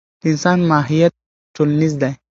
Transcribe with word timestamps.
د 0.19 0.21
انسان 0.31 0.59
ماهیت 0.71 1.13
ټولنیز 1.55 1.93
دی. 2.01 2.11